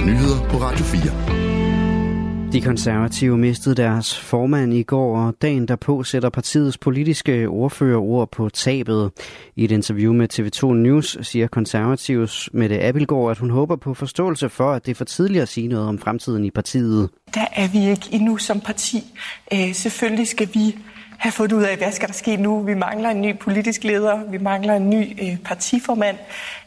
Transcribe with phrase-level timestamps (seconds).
[0.00, 2.52] eller nyheder på Radio 4.
[2.52, 8.30] De konservative mistede deres formand i går, og dagen derpå sætter partiets politiske ordfører ord
[8.30, 9.10] på tabet.
[9.56, 14.48] I et interview med TV2 News siger konservativs Mette Abelgaard, at hun håber på forståelse
[14.48, 17.10] for, at det er for tidligt at sige noget om fremtiden i partiet.
[17.34, 19.04] Der er vi ikke endnu som parti.
[19.52, 20.76] Øh, selvfølgelig skal vi
[21.20, 22.60] have fundet ud af, hvad skal der ske nu.
[22.62, 26.16] Vi mangler en ny politisk leder, vi mangler en ny øh, partiformand.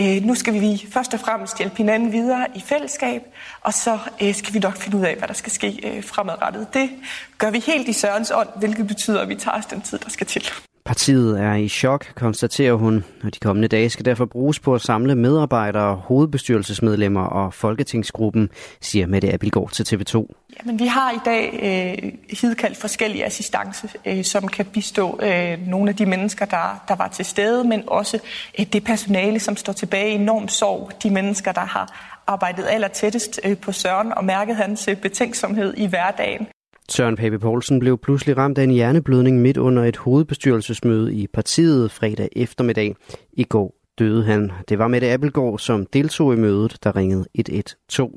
[0.00, 3.22] Øh, nu skal vi først og fremmest hjælpe hinanden videre i fællesskab,
[3.62, 6.74] og så øh, skal vi nok finde ud af, hvad der skal ske øh, fremadrettet.
[6.74, 6.90] Det
[7.38, 10.10] gør vi helt i Sørens ånd, hvilket betyder, at vi tager os den tid, der
[10.10, 10.42] skal til.
[10.86, 14.80] Partiet er i chok, konstaterer hun, og de kommende dage skal derfor bruges på at
[14.80, 18.50] samle medarbejdere, hovedbestyrelsesmedlemmer og Folketingsgruppen,
[18.80, 20.26] siger Mette Abildgaard til TV2.
[20.60, 25.90] Jamen, vi har i dag øh, hidkaldt forskellige assistance, øh, som kan bistå øh, nogle
[25.90, 28.18] af de mennesker, der, der var til stede, men også
[28.58, 30.90] øh, det personale, som står tilbage i enorm sorg.
[31.02, 35.74] De mennesker, der har arbejdet aller tættest øh, på Søren og mærket hans øh, betænksomhed
[35.76, 36.46] i hverdagen.
[36.88, 41.90] Søren Pape Poulsen blev pludselig ramt af en hjerneblødning midt under et hovedbestyrelsesmøde i partiet
[41.90, 42.96] fredag eftermiddag.
[43.32, 44.52] I går døde han.
[44.68, 48.10] Det var Mette Appelgaard, som deltog i mødet, der ringede 112.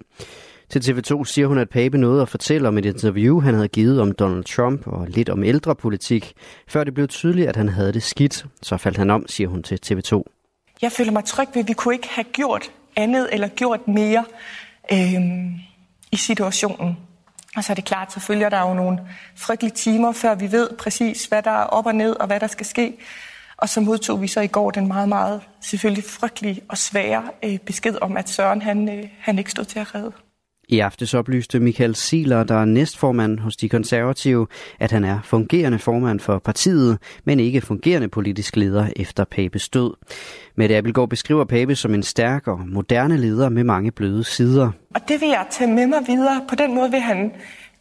[0.69, 4.01] Til TV2 siger hun, at Pape nåede at fortælle om et interview, han havde givet
[4.01, 6.33] om Donald Trump og lidt om ældrepolitik,
[6.67, 8.45] før det blev tydeligt, at han havde det skidt.
[8.61, 10.23] Så faldt han om, siger hun til TV2.
[10.81, 14.25] Jeg føler mig tryg ved, at vi kunne ikke have gjort andet eller gjort mere
[14.91, 15.21] øh,
[16.11, 16.97] i situationen.
[17.55, 18.99] Og så er det klart, så følger der jo nogle
[19.35, 22.47] frygtelige timer, før vi ved præcis, hvad der er op og ned, og hvad der
[22.47, 22.97] skal ske.
[23.57, 27.57] Og så modtog vi så i går den meget, meget selvfølgelig frygtelige og svære øh,
[27.57, 30.11] besked om, at Søren han, øh, han ikke stod til at redde.
[30.69, 34.47] I aftes oplyste Michael Siler, der er næstformand hos de konservative,
[34.79, 39.93] at han er fungerende formand for partiet, men ikke fungerende politisk leder efter Papes død.
[40.55, 44.71] Mette Abelgaard beskriver Pape som en stærk og moderne leder med mange bløde sider.
[44.95, 46.41] Og det vil jeg tage med mig videre.
[46.49, 47.31] På den måde vil han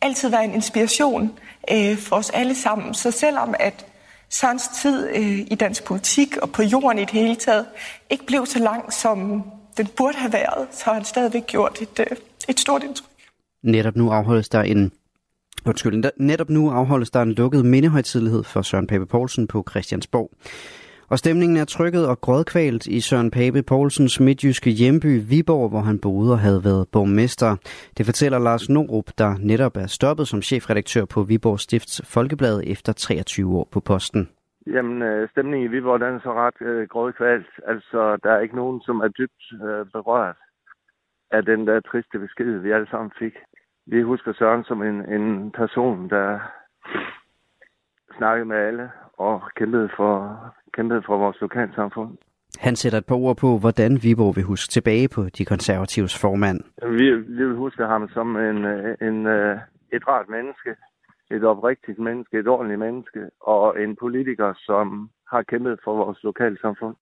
[0.01, 1.33] altid være en inspiration
[1.73, 2.95] øh, for os alle sammen.
[2.95, 3.87] Så selvom at
[4.31, 7.67] Sørens tid øh, i dansk politik og på jorden i det hele taget
[8.11, 9.43] ikke blev så lang, som
[9.77, 12.17] den burde have været, så har han stadigvæk gjort et, øh,
[12.49, 13.11] et stort indtryk.
[13.63, 14.93] Netop nu afholdes der en
[15.67, 20.31] Undskyld, netop nu afholdes der en lukket mindehøjtidlighed for Søren Pape Poulsen på Christiansborg.
[21.11, 25.99] Og stemningen er trykket og grådkvalt i Søren Pape Poulsens midtjyske hjemby Viborg, hvor han
[25.99, 27.57] boede og havde været borgmester.
[27.99, 32.93] Det fortæller Lars Norup, der netop er stoppet som chefredaktør på Viborg Stifts Folkeblad efter
[32.93, 34.29] 23 år på posten.
[34.67, 37.51] Jamen, øh, stemningen i Viborg den er så ret øh, grådkvalt.
[37.67, 40.37] Altså, der er ikke nogen, som er dybt øh, berørt
[41.31, 43.35] af den der triste besked, vi alle sammen fik.
[43.87, 46.39] Vi husker Søren som en, en person, der
[48.17, 50.39] snakkede med alle og kæmpede for,
[50.73, 52.17] kæmpede for vores lokalsamfund.
[52.59, 56.61] Han sætter et par ord på, hvordan Viborg vil huske tilbage på de konservatives formand.
[56.99, 57.07] Vi,
[57.37, 58.57] vi vil huske ham som en,
[59.09, 59.27] en,
[59.97, 60.71] et rart menneske,
[61.31, 66.97] et oprigtigt menneske, et ordentligt menneske og en politiker, som har kæmpet for vores lokalsamfund.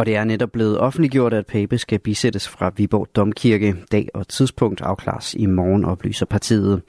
[0.00, 3.76] Og det er netop blevet offentliggjort, at Pape skal bisættes fra Viborg Domkirke.
[3.92, 6.82] Dag og tidspunkt afklares i morgen, oplyser partiet.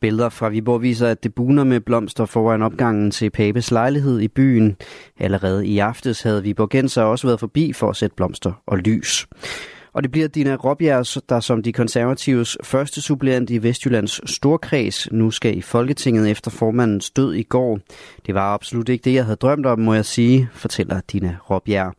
[0.00, 4.28] Billeder fra Viborg viser, at det buner med blomster foran opgangen til Papes lejlighed i
[4.28, 4.76] byen.
[5.20, 9.26] Allerede i aftes havde Viborgenser også været forbi for at sætte blomster og lys.
[9.92, 15.30] Og det bliver Dina Robjerg, der som de konservatives første suppleant i Vestjyllands Storkreds nu
[15.30, 17.80] skal i Folketinget efter formandens død i går.
[18.26, 21.92] Det var absolut ikke det, jeg havde drømt om, må jeg sige, fortæller Dina Robjær.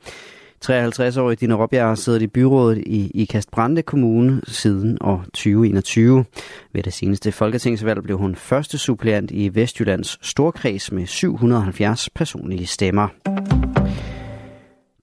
[0.65, 6.25] 53-årige Dina Råbjerg har siddet i byrådet i, i Kastbrande Kommune siden år 2021.
[6.73, 13.07] Ved det seneste folketingsvalg blev hun første suppleant i Vestjyllands Storkreds med 770 personlige stemmer.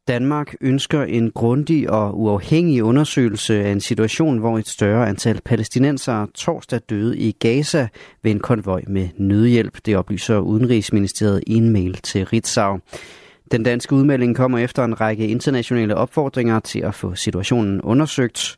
[0.08, 6.26] Danmark ønsker en grundig og uafhængig undersøgelse af en situation, hvor et større antal palæstinensere
[6.34, 7.88] torsdag døde i Gaza
[8.22, 9.78] ved en konvoj med nødhjælp.
[9.86, 12.78] Det oplyser Udenrigsministeriet i en mail til Ritzau.
[13.52, 18.56] Den danske udmelding kommer efter en række internationale opfordringer til at få situationen undersøgt.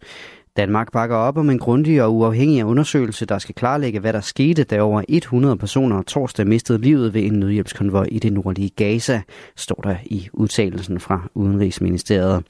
[0.56, 4.64] Danmark bakker op om en grundig og uafhængig undersøgelse, der skal klarlægge, hvad der skete,
[4.64, 9.20] da over 100 personer torsdag mistede livet ved en nødhjælpskonvoj i det nordlige Gaza,
[9.56, 12.44] står der i udtalelsen fra Udenrigsministeriet.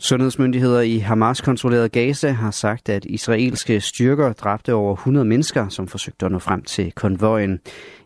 [0.00, 6.26] Sundhedsmyndigheder i Hamas-kontrolleret Gaza har sagt, at israelske styrker dræbte over 100 mennesker, som forsøgte
[6.26, 7.60] at nå frem til konvojen.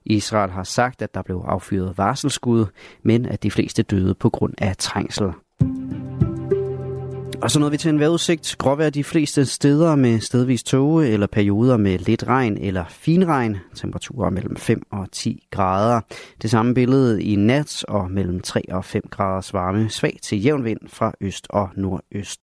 [0.05, 2.67] Israel har sagt, at der blev affyret varselskud,
[3.02, 5.32] men at de fleste døde på grund af trængsel.
[7.43, 8.56] Og så nåede vi til en vejrudsigt.
[8.58, 13.56] Gråvejr de fleste steder med stedvis tåge eller perioder med lidt regn eller finregn.
[13.75, 16.00] Temperaturer mellem 5 og 10 grader.
[16.43, 19.88] Det samme billede i nat og mellem 3 og 5 graders varme.
[19.90, 22.40] Svag til jævn vind fra øst og nordøst.